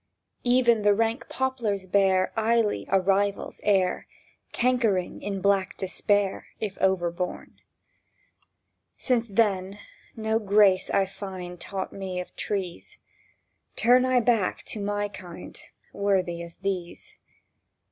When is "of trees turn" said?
12.19-14.03